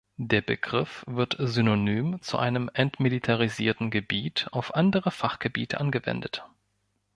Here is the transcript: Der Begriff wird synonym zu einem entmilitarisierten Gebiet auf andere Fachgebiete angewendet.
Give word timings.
Der 0.17 0.41
Begriff 0.41 1.03
wird 1.07 1.35
synonym 1.37 2.19
zu 2.23 2.39
einem 2.39 2.71
entmilitarisierten 2.73 3.91
Gebiet 3.91 4.47
auf 4.51 4.73
andere 4.73 5.11
Fachgebiete 5.11 5.79
angewendet. 5.79 6.43